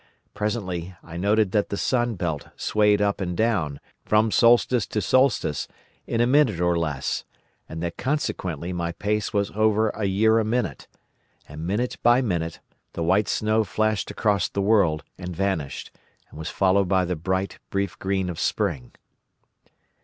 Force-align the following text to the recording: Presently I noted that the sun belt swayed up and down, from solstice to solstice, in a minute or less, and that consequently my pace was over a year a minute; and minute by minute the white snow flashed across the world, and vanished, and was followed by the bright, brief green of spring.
Presently 0.33 0.95
I 1.03 1.15
noted 1.15 1.51
that 1.51 1.69
the 1.69 1.77
sun 1.77 2.15
belt 2.15 2.47
swayed 2.55 3.03
up 3.03 3.21
and 3.21 3.37
down, 3.37 3.79
from 4.03 4.31
solstice 4.31 4.87
to 4.87 4.99
solstice, 4.99 5.67
in 6.07 6.19
a 6.19 6.25
minute 6.25 6.59
or 6.59 6.75
less, 6.75 7.23
and 7.69 7.83
that 7.83 7.97
consequently 7.97 8.73
my 8.73 8.93
pace 8.93 9.31
was 9.31 9.51
over 9.51 9.89
a 9.91 10.05
year 10.05 10.39
a 10.39 10.43
minute; 10.43 10.87
and 11.47 11.67
minute 11.67 11.97
by 12.01 12.19
minute 12.19 12.59
the 12.93 13.03
white 13.03 13.27
snow 13.27 13.63
flashed 13.63 14.09
across 14.09 14.49
the 14.49 14.59
world, 14.59 15.03
and 15.19 15.35
vanished, 15.35 15.91
and 16.31 16.39
was 16.39 16.49
followed 16.49 16.87
by 16.87 17.05
the 17.05 17.15
bright, 17.15 17.59
brief 17.69 17.99
green 17.99 18.27
of 18.27 18.39
spring. 18.39 18.93